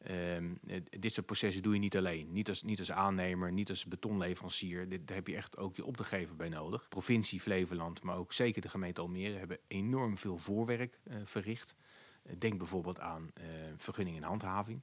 [0.07, 0.59] Um,
[0.99, 2.31] dit soort processen doe je niet alleen.
[2.31, 4.89] Niet als, niet als aannemer, niet als betonleverancier.
[4.89, 6.87] Dit, daar heb je echt ook je opdrachtgever bij nodig.
[6.89, 11.75] Provincie Flevoland, maar ook zeker de gemeente Almere hebben enorm veel voorwerk uh, verricht.
[12.23, 13.45] Uh, denk bijvoorbeeld aan uh,
[13.77, 14.81] vergunning en handhaving.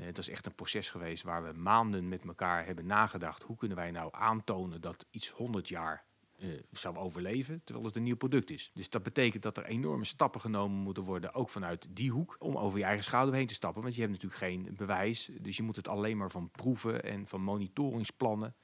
[0.00, 3.42] Het is echt een proces geweest waar we maanden met elkaar hebben nagedacht.
[3.42, 6.04] Hoe kunnen wij nou aantonen dat iets 100 jaar
[6.38, 8.70] uh, zou overleven, terwijl het een nieuw product is.
[8.74, 12.56] Dus dat betekent dat er enorme stappen genomen moeten worden, ook vanuit die hoek, om
[12.56, 13.82] over je eigen schouder heen te stappen.
[13.82, 17.26] Want je hebt natuurlijk geen bewijs, dus je moet het alleen maar van proeven en
[17.26, 18.54] van monitoringsplannen.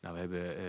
[0.00, 0.60] Nou, we hebben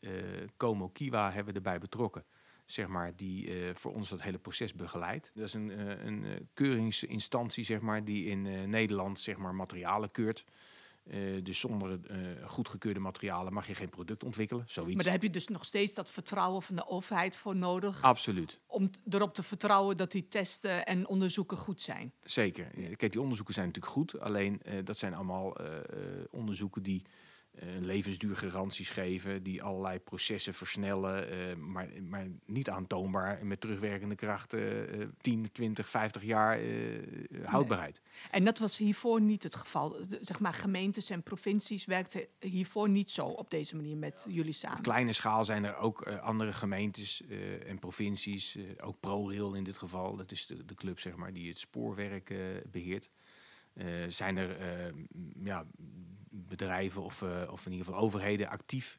[0.00, 2.24] uh, uh, Como Kiwa hebben erbij betrokken,
[2.66, 5.30] zeg maar, die voor ons dat hele proces begeleidt.
[5.34, 10.44] Dat is een, een keuringsinstantie, zeg maar, die in Nederland, zeg maar, materialen keurt.
[11.10, 14.64] Uh, dus zonder uh, goedgekeurde materialen mag je geen product ontwikkelen.
[14.66, 14.94] Zoiets.
[14.94, 18.02] Maar daar heb je dus nog steeds dat vertrouwen van de overheid voor nodig.
[18.02, 18.60] Absoluut.
[18.66, 22.12] Om erop te vertrouwen dat die testen en onderzoeken goed zijn.
[22.24, 22.64] Zeker.
[22.96, 24.20] Kijk, die onderzoeken zijn natuurlijk goed.
[24.20, 25.56] Alleen uh, dat zijn allemaal
[26.30, 27.10] onderzoeken die uh,
[27.80, 34.54] levensduurgaranties geven, die allerlei processen versnellen, uh, maar, maar niet aantoonbaar en met terugwerkende kracht
[34.54, 34.62] uh,
[35.20, 36.60] 10, 20, 50 jaar
[37.44, 38.00] houdbaarheid.
[38.02, 38.30] Nee.
[38.30, 39.96] En dat was hiervoor niet het geval.
[40.20, 44.78] Zeg maar, gemeentes en provincies werkten hiervoor niet zo op deze manier met jullie samen.
[44.78, 47.22] Op kleine schaal zijn er ook andere gemeentes
[47.66, 51.48] en provincies, ook ProRail in dit geval, dat is de, de club zeg maar, die
[51.48, 52.34] het spoorwerk
[52.70, 53.10] beheert.
[54.06, 54.56] Zijn er
[55.42, 55.64] ja,
[56.30, 58.98] bedrijven of, uh, of in ieder geval overheden actief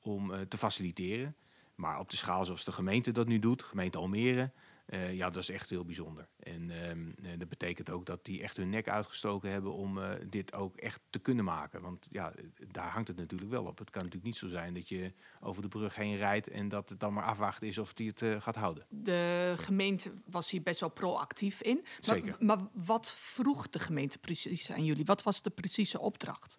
[0.00, 1.36] om te faciliteren.
[1.74, 4.52] Maar op de schaal zoals de gemeente dat nu doet, gemeente Almere,
[4.86, 6.28] uh, ja, dat is echt heel bijzonder.
[6.36, 10.54] En uh, dat betekent ook dat die echt hun nek uitgestoken hebben om uh, dit
[10.54, 11.80] ook echt te kunnen maken.
[11.80, 12.32] Want ja,
[12.68, 13.78] daar hangt het natuurlijk wel op.
[13.78, 16.88] Het kan natuurlijk niet zo zijn dat je over de brug heen rijdt en dat
[16.88, 18.86] het dan maar afwachten is of die het gaat houden.
[18.88, 21.80] De gemeente was hier best wel proactief in.
[21.82, 22.36] Maar, Zeker.
[22.38, 25.04] Maar wat vroeg de gemeente precies aan jullie?
[25.04, 26.58] Wat was de precieze opdracht?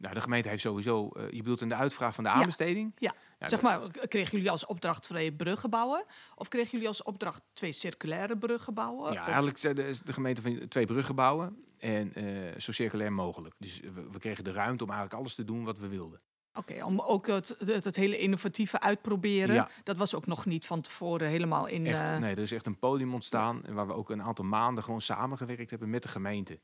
[0.00, 2.92] Nou, de gemeente heeft sowieso, uh, je bedoelt in de uitvraag van de aanbesteding?
[2.98, 3.20] Ja, ja.
[3.40, 6.02] Ja zeg maar, kregen jullie als opdracht twee bruggen bouwen?
[6.34, 9.12] Of kregen jullie als opdracht twee circulaire bruggen bouwen?
[9.12, 9.26] Ja, of?
[9.26, 13.54] eigenlijk zei de, de, gemeente van twee bruggen bouwen en uh, zo circulair mogelijk.
[13.58, 16.20] Dus we, we, kregen de ruimte om eigenlijk alles te doen wat we wilden.
[16.54, 19.54] Oké, om ook het, het, het, hele innovatieve uitproberen.
[19.54, 19.68] Ja.
[19.82, 21.86] Dat was ook nog niet van tevoren helemaal in.
[21.86, 24.84] Echt, eh, nee, er is echt een podium ontstaan waar we ook een aantal maanden
[24.84, 26.60] gewoon samengewerkt hebben met de gemeente.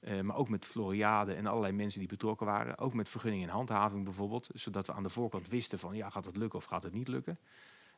[0.00, 2.78] Eh, maar ook met Floriade en allerlei mensen die betrokken waren.
[2.78, 4.48] Ook met vergunning en handhaving bijvoorbeeld.
[4.54, 7.08] Zodat we aan de voorkant wisten van ja, gaat het lukken of gaat het niet
[7.08, 7.38] lukken.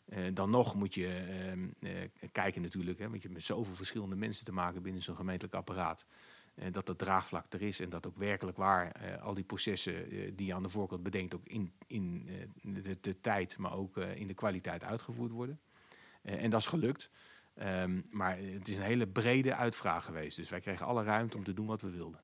[0.05, 3.75] Eh, dan nog moet je ehm, eh, kijken natuurlijk, hè, want je hebt met zoveel
[3.75, 6.07] verschillende mensen te maken binnen zo'n gemeentelijk apparaat.
[6.71, 10.55] Dat het draagvlak er is en dat ook werkelijk waar al die processen die je
[10.55, 12.29] aan de voorkant bedenkt ook in, in
[12.63, 15.61] de, de tijd, maar ook in de kwaliteit uitgevoerd worden.
[16.23, 17.11] En dat is gelukt.
[17.55, 20.37] Ehm, maar het is een hele brede uitvraag geweest.
[20.37, 22.21] Dus wij kregen alle ruimte om te doen wat we wilden.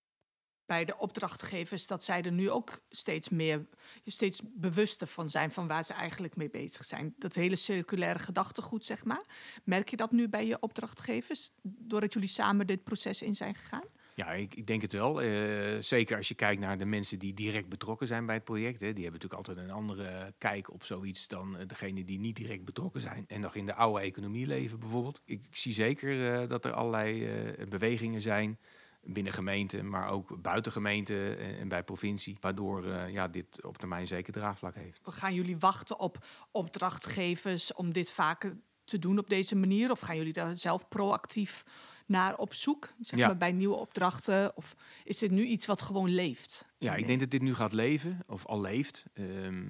[0.67, 3.67] bij de opdrachtgevers dat zij er nu ook steeds meer,
[4.05, 7.15] steeds bewuster van zijn van waar ze eigenlijk mee bezig zijn.
[7.19, 9.25] Dat hele circulaire gedachtegoed, zeg maar.
[9.65, 13.87] Merk je dat nu bij je opdrachtgevers, doordat jullie samen dit proces in zijn gegaan?
[14.19, 15.23] Ja, ik, ik denk het wel.
[15.23, 18.81] Eh, zeker als je kijkt naar de mensen die direct betrokken zijn bij het project.
[18.81, 18.93] Hè.
[18.93, 22.65] Die hebben natuurlijk altijd een andere kijk op zoiets dan uh, degene die niet direct
[22.65, 23.25] betrokken zijn.
[23.29, 25.21] En nog in de oude economie leven bijvoorbeeld.
[25.25, 27.29] Ik, ik zie zeker uh, dat er allerlei
[27.69, 28.59] bewegingen zijn
[29.03, 32.37] binnen gemeenten, maar ook buiten gemeenten en, en bij provincie.
[32.41, 35.01] Waardoor ja, dit op termijn zeker draagvlak heeft.
[35.03, 39.91] Gaan jullie wachten op opdrachtgevers om dit vaker te doen op deze manier?
[39.91, 41.65] Of gaan jullie daar zelf proactief
[42.09, 42.89] naar op zoek?
[43.01, 43.27] Zeg Ja.
[43.27, 44.57] maar bij nieuwe opdrachten?
[44.57, 46.67] Of is dit nu iets wat gewoon leeft?
[46.79, 49.05] Ja, ik denk dat dit nu gaat leven, of al leeft.
[49.15, 49.65] Ehm,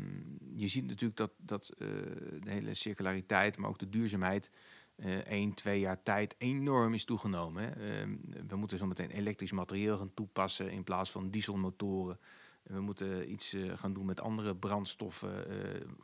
[0.56, 1.86] je ziet natuurlijk dat, dat eh,
[2.40, 4.50] de hele circulariteit, maar ook de duurzaamheid,
[4.96, 7.62] eh één, twee jaar tijd enorm is toegenomen.
[7.62, 8.00] Hè.
[8.00, 8.16] Ehm,
[8.48, 12.18] we moeten zo meteen elektrisch materieel gaan toepassen in plaats van dieselmotoren.
[12.62, 15.46] We moeten iets eh, gaan doen met andere brandstoffen,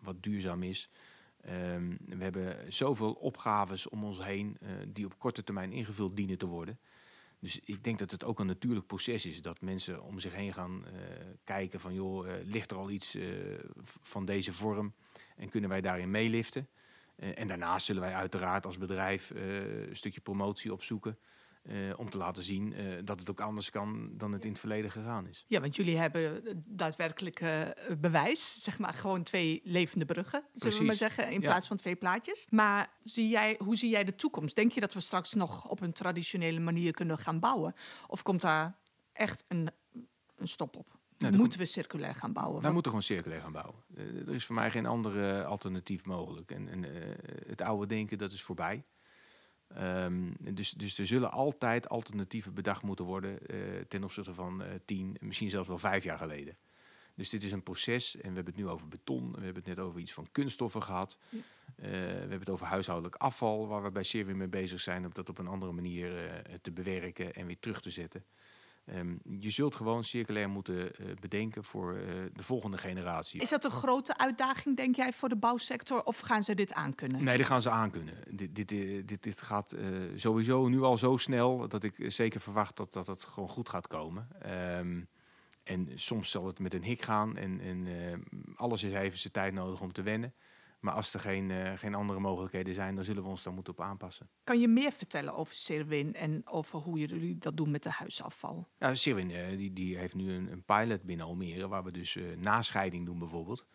[0.02, 0.88] wat duurzaam is.
[1.44, 6.38] Ehm, we hebben zoveel opgaves om ons heen eh, die op korte termijn ingevuld dienen
[6.38, 6.78] te worden.
[7.38, 10.52] Dus ik denk dat het ook een natuurlijk proces is dat mensen om zich heen
[10.52, 10.92] gaan eh,
[11.44, 13.18] kijken van joh, eh, ligt er al iets
[14.02, 14.94] van deze vorm
[15.36, 16.68] en kunnen wij daarin meeliften?
[17.16, 21.16] En daarnaast zullen wij uiteraard als bedrijf een stukje promotie opzoeken
[21.64, 24.58] eh, om te laten zien eh, dat het ook anders kan dan het in het
[24.58, 25.44] verleden gegaan is.
[25.48, 30.84] Ja, want jullie hebben daadwerkelijk eh, bewijs, zeg maar gewoon twee levende bruggen, zullen we
[30.84, 31.48] maar zeggen, in Ja.
[31.48, 32.46] plaats van twee plaatjes.
[32.50, 34.56] Maar zie jij, hoe zie jij de toekomst?
[34.56, 37.74] Denk je dat we straks nog op een traditionele manier kunnen gaan bouwen?
[38.06, 38.78] Of komt daar
[39.12, 39.70] echt een,
[40.36, 40.98] een stop op?
[41.18, 42.60] er Moeten we circulair gaan bouwen?
[42.60, 43.74] Want- moeten gewoon circulair gaan bouwen.
[44.26, 46.50] Er is voor mij geen ander alternatief mogelijk.
[46.50, 46.84] En, en
[47.46, 48.84] het oude denken, dat is voorbij.
[49.68, 54.70] Ehm, dus, dus er zullen altijd alternatieven bedacht moeten worden eh, ten opzichte van eh,
[54.84, 56.56] tien, misschien zelfs wel vijf jaar geleden.
[57.14, 59.30] Dus dit is een proces en we hebben het nu over beton.
[59.30, 61.18] We hebben het net over iets van kunststoffen gehad.
[61.28, 61.38] Ja.
[61.76, 65.14] Eh, we hebben het over huishoudelijk afval, waar we bij weer mee bezig zijn om
[65.14, 68.24] dat op een andere manier te bewerken en weer terug te zetten.
[68.84, 73.40] Ehm, je zult gewoon circulair moeten eh, bedenken voor eh, de volgende generatie.
[73.40, 76.02] Is dat een grote uitdaging, denk jij, voor de bouwsector?
[76.02, 77.24] Of gaan ze dit aankunnen?
[77.24, 78.14] Nee, dat gaan ze aankunnen.
[78.30, 79.76] Dit, dit, eh, dit, dit gaat
[80.16, 83.86] sowieso nu al zo snel dat ik zeker verwacht dat, dat het gewoon goed gaat
[83.86, 84.28] komen.
[84.40, 85.02] Ehm,
[85.62, 87.86] en soms zal het met een hik gaan en, en
[88.56, 90.34] alles is even zijn tijd nodig om te wennen.
[90.84, 93.72] Maar als er geen, eh, geen andere mogelijkheden zijn, dan zullen we ons daar moeten
[93.72, 94.28] op aanpassen.
[94.42, 98.68] Kan je meer vertellen over Serwin en over hoe jullie dat doen met de huisafval?
[98.78, 102.16] Ja, Sirwin eh, die, die heeft nu een, een pilot binnen Almere, waar we dus
[102.16, 103.66] eh, nascheiding doen bijvoorbeeld.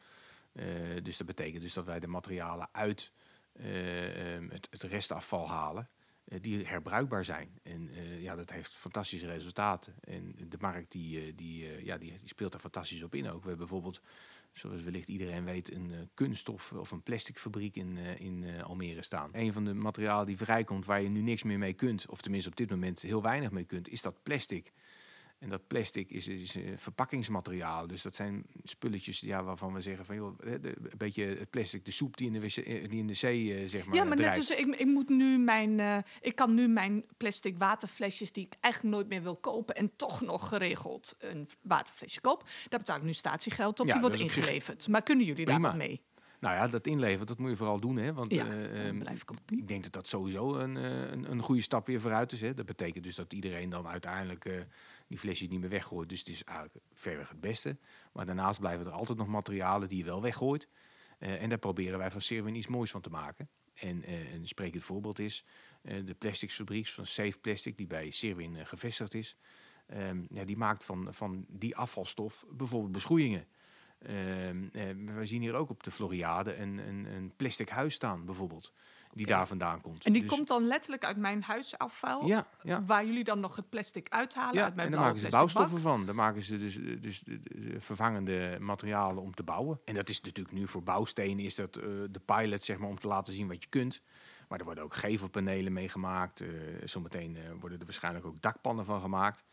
[1.03, 3.11] Dus dat betekent dus dat wij de materialen uit
[3.53, 5.89] eh, ehm, het, het restafval halen,
[6.25, 7.59] die herbruikbaar zijn.
[7.63, 9.95] En ja, dat heeft fantastische resultaten.
[10.01, 13.41] En de markt die, die, ja, die, die speelt daar fantastisch op in ook.
[13.41, 14.01] We hebben bijvoorbeeld,
[14.59, 19.03] zoals wellicht iedereen weet, een eh, kunststof of een plasticfabriek in, eh, in eh, Almere
[19.03, 19.29] staan.
[19.33, 22.49] Een van de materialen die vrijkomt waar je nu niks meer mee kunt, of tenminste
[22.49, 24.71] op dit moment heel weinig mee kunt, is dat plastic.
[25.39, 27.87] En dat plastic is, is eh, verpakkingsmateriaal.
[27.87, 31.91] Dus dat zijn spulletjes ja, waarvan we zeggen van joh, een beetje het plastic, de
[31.91, 33.95] soep die in de, wc, eh, die in de zee eh, zeg maar.
[33.95, 38.31] ja, maar net als ik, ik moet nu mijn, ik kan nu mijn plastic waterflesjes
[38.31, 42.43] die ik eigenlijk nooit meer wil kopen en toch nog geregeld een waterflesje koop.
[42.69, 44.87] Daar betaal ik nu statiegeld op, Ja, die wordt ingeleverd.
[44.87, 45.69] Maar kunnen jullie daar prima.
[45.69, 46.01] wat mee?
[46.39, 47.97] Nou ja, dat inleveren, dat moet je vooral doen.
[47.97, 48.13] Hè?
[48.13, 49.01] Want Ja, eh, ehm,
[49.47, 52.41] ik denk dat dat sowieso een, een, een goede stap weer vooruit is.
[52.41, 52.53] Hè?
[52.53, 54.65] Dat betekent dus dat iedereen dan uiteindelijk
[55.09, 56.09] die flesjes niet meer weggooit.
[56.09, 57.77] Dus het is eigenlijk verreweg het beste.
[58.13, 60.67] Maar daarnaast blijven er altijd nog materialen die je wel weggooit.
[61.19, 63.49] Eh, en daar proberen wij van Serwin iets moois van te maken.
[63.73, 65.45] En eh, een sprekend voorbeeld is
[65.81, 69.37] eh, de plasticsfabriek van Safe Plastic, die bij Serwin gevestigd is.
[69.85, 73.47] Ehm, die maakt van, van die afvalstof bijvoorbeeld beschoeiingen.
[73.99, 78.25] Ehm, eh, we zien hier ook op de Floriade een, een, een plastic huis staan,
[78.25, 78.73] bijvoorbeeld.
[79.13, 80.03] Die daar vandaan komt.
[80.05, 82.83] En die Dus- komt dan letterlijk uit mijn huisafval, Ja, ja.
[82.83, 85.71] waar jullie dan nog het plastic uithalen Ja, uit mijn en blauwe maken ze bouwstoffen
[85.73, 85.81] bak.
[85.81, 86.05] van.
[86.05, 89.79] Dan maken ze dus, dus de- de vervangende materialen om te bouwen.
[89.85, 92.99] En dat is natuurlijk nu voor bouwstenen is dat eh, de pilot zeg maar om
[92.99, 94.01] te laten zien wat je kunt.
[94.47, 96.41] Maar er worden ook gevelpanelen mee gemaakt.
[96.41, 96.47] Eh,
[96.85, 99.43] zometeen eh, worden er waarschijnlijk ook dakpannen van gemaakt.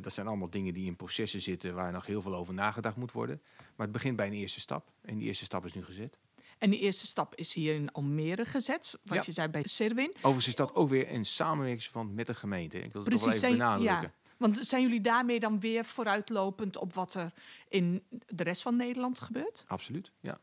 [0.00, 3.12] Dat zijn allemaal dingen die in processen zitten waar nog heel veel over nagedacht moet
[3.12, 3.42] worden.
[3.76, 4.90] Maar het begint bij een eerste stap.
[5.02, 6.18] En die eerste stap is nu gezet.
[6.62, 9.22] En die eerste stap is hier in Almere gezet, wat Ja.
[9.26, 10.12] je zei bij Serwin.
[10.16, 12.78] Overigens is dat ook weer een samenwerkingsverband met de gemeente.
[12.78, 14.00] Ik wil het toch wel even benadrukken.
[14.00, 14.12] ja.
[14.36, 17.32] Want zijn jullie daarmee dan weer vooruitlopend op wat er
[17.68, 19.64] in de rest van Nederland gebeurt?
[19.66, 20.38] Absoluut, ja.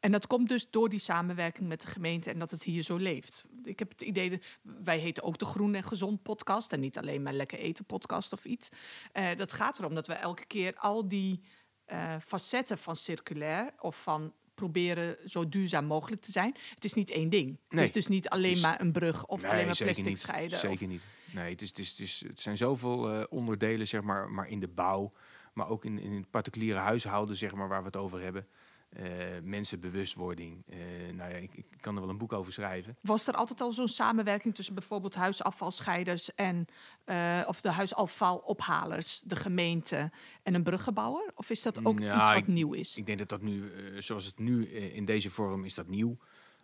[0.00, 2.96] En dat komt dus door die samenwerking met de gemeente en dat het hier zo
[2.96, 3.46] leeft.
[3.64, 4.40] Ik heb het idee, dat
[4.84, 8.32] wij heten ook de Groen en Gezond podcast en niet alleen maar Lekker Eten podcast
[8.32, 8.68] of iets.
[9.12, 11.40] Eh, dat gaat erom dat we elke keer al die
[11.84, 16.56] eh, facetten van circulair of van proberen zo duurzaam mogelijk te zijn.
[16.74, 17.58] Het is niet één ding.
[17.68, 20.18] Het is dus niet alleen is- maar een brug of Nee, alleen maar plastic niet.
[20.18, 20.52] scheiden.
[20.58, 21.04] of- Zeker niet.
[21.32, 24.48] Nee, het, is, het, is, het, is, het zijn zoveel eh, onderdelen, zeg maar, maar
[24.48, 25.12] in de bouw,
[25.54, 28.46] maar ook in, in het particuliere huishouden, zeg maar, waar we het over hebben.
[28.94, 29.04] Eh,
[29.42, 30.62] mensenbewustwording.
[30.68, 30.78] Eh,
[31.14, 32.96] nou ja, ik, ik kan er wel een boek over schrijven.
[33.00, 36.66] Was er altijd al zo'n samenwerking tussen bijvoorbeeld huisafvalscheiders en
[37.04, 40.10] eh, of de huisafvalophalers, de gemeente
[40.42, 41.32] en een bruggenbouwer?
[41.34, 42.96] Of is dat ook Nou, iets wat ik- nieuw is?
[42.96, 46.16] Ik denk dat dat nu, zoals het nu in deze vorm is, dat nieuw.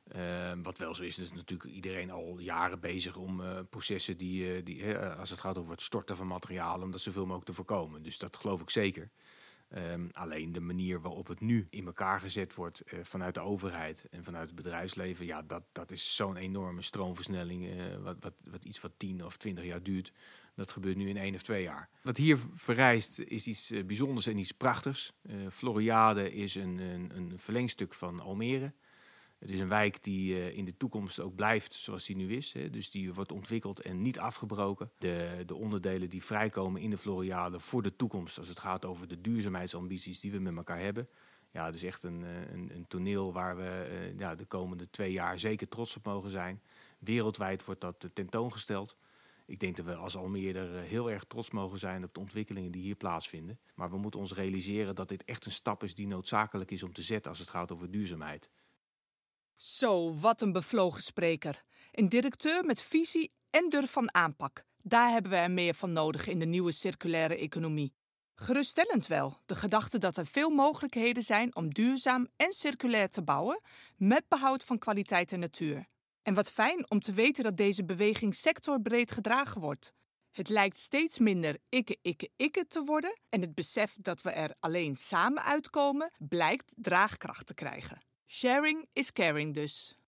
[0.08, 4.96] Eh, wat wel zo is, is natuurlijk iedereen al jaren bezig om processen die, die
[4.98, 8.02] als het gaat over het storten van materialen, om dat zoveel mogelijk te voorkomen.
[8.02, 9.10] Dus dat geloof ik zeker.
[9.70, 14.06] Ehm, alleen de manier waarop het nu in elkaar gezet wordt eh, vanuit de overheid
[14.10, 18.64] en vanuit het bedrijfsleven, ja, dat, dat is zo'n enorme stroomversnelling, eh, wat, wat, wat
[18.64, 20.12] iets wat 10 of 20 jaar duurt.
[20.54, 21.88] Dat gebeurt nu in één of twee jaar.
[22.02, 25.12] Wat hier vereist is iets eh, bijzonders en iets prachtigs.
[25.50, 28.72] Floriade is een, een, een verlengstuk van Almere.
[29.40, 32.52] Het is een wijk die eh, in de toekomst ook blijft zoals die nu is.
[32.52, 32.70] Hè.
[32.70, 34.90] Dus die wordt ontwikkeld en niet afgebroken.
[34.98, 39.08] De, de onderdelen die vrijkomen in de Floriade voor de toekomst, als het gaat over
[39.08, 41.06] de duurzaamheidsambities die we met elkaar hebben.
[41.50, 44.90] Ja, het is echt een, eh, een, een toneel waar we eh, ja, de komende
[44.90, 46.62] twee jaar zeker trots op mogen zijn.
[46.98, 48.96] Wereldwijd wordt dat tentoongesteld.
[49.46, 52.82] Ik denk dat we als Almere heel erg trots mogen zijn op de ontwikkelingen die
[52.82, 53.58] hier plaatsvinden.
[53.74, 56.92] Maar we moeten ons realiseren dat dit echt een stap is die noodzakelijk is om
[56.92, 58.48] te zetten als het gaat over duurzaamheid.
[59.62, 61.62] Zo, wat een bevlogen spreker.
[61.92, 64.64] Een directeur met visie en durf van aanpak.
[64.82, 67.94] Daar hebben we er meer van nodig in de nieuwe circulaire economie.
[68.34, 73.62] Geruststellend wel, de gedachte dat er veel mogelijkheden zijn om duurzaam en circulair te bouwen,
[73.96, 75.86] met behoud van kwaliteit en natuur.
[76.22, 79.92] En wat fijn om te weten dat deze beweging sectorbreed gedragen wordt.
[80.30, 84.54] Het lijkt steeds minder ikke, ikke, ikke te worden en het besef dat we er
[84.60, 88.08] alleen samen uitkomen blijkt draagkracht te krijgen.
[88.32, 89.98] Sharing is caring dus.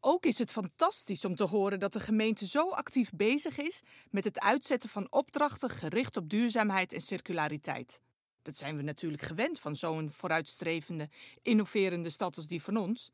[0.00, 4.24] Ook is het fantastisch om te horen dat de gemeente zo actief bezig is met
[4.24, 8.00] het uitzetten van opdrachten gericht op duurzaamheid en circulariteit.
[8.42, 11.08] Dat zijn we natuurlijk gewend van zo'n vooruitstrevende,
[11.42, 13.10] innoverende stad als die van ons.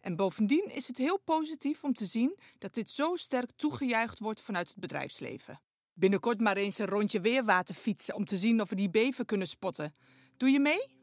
[0.00, 4.40] En bovendien is het heel positief om te zien dat dit zo sterk toegejuicht wordt
[4.40, 5.60] vanuit het bedrijfsleven.
[5.92, 9.48] Binnenkort maar eens een rondje weerwater fietsen om te zien of we die beven kunnen
[9.48, 9.92] spotten.
[10.36, 10.98] Doe je mee?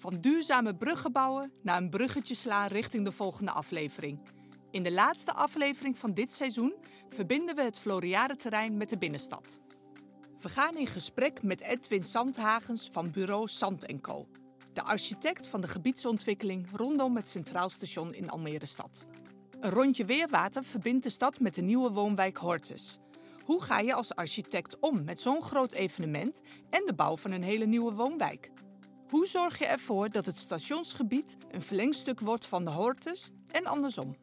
[0.00, 4.18] Van duurzame bruggen bouwen naar een bruggetje slaan richting de volgende aflevering.
[4.70, 6.74] In de laatste aflevering van dit seizoen
[7.08, 9.60] verbinden we het Floriade-terrein met de binnenstad.
[10.40, 14.26] We gaan in gesprek met Edwin Sandhagens van bureau Sand Co.
[14.72, 19.06] De architect van de gebiedsontwikkeling rondom het Centraal Station in Almere Stad.
[19.60, 22.98] Een rondje weerwater verbindt de stad met de nieuwe woonwijk Hortus.
[23.44, 27.42] Hoe ga je als architect om met zo'n groot evenement en de bouw van een
[27.42, 28.50] hele nieuwe woonwijk?
[29.10, 34.16] Hoe zorg je ervoor dat het stationsgebied een verlengstuk wordt van de Hortus en andersom?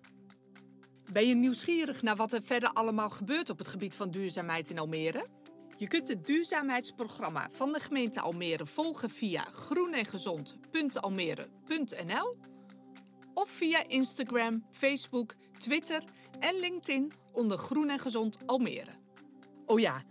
[1.12, 4.80] Ben je nieuwsgierig naar wat er verder allemaal gebeurt op het gebied van duurzaamheid in
[4.80, 5.26] Almere?
[5.78, 12.38] Je kunt het duurzaamheidsprogramma van de gemeente Almere volgen via groenengezond.almere.nl
[13.34, 16.04] of via Instagram, Facebook, Twitter
[16.40, 18.92] en LinkedIn onder Groen en Gezond Almere.
[19.66, 20.04] Oh ja,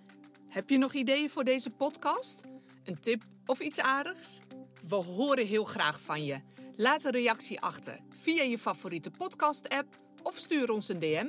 [0.48, 2.40] heb je nog ideeën voor deze podcast?
[2.84, 4.40] Een tip of iets aardigs?
[4.88, 6.36] We horen heel graag van je.
[6.76, 9.86] Laat een reactie achter via je favoriete podcast-app
[10.22, 11.26] of stuur ons een DM.